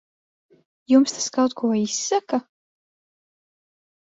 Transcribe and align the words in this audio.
Jums 0.93 1.13
tas 1.15 1.27
kaut 1.35 1.53
ko 1.59 1.67
izsaka? 1.83 2.39